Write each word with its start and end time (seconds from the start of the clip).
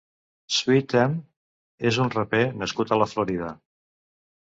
SWIT 0.53 0.95
EME 1.01 1.85
és 1.89 1.99
un 2.05 2.09
raper 2.15 2.39
nascut 2.63 2.95
a 2.95 2.99
la 3.03 3.09
Florida. 3.13 3.51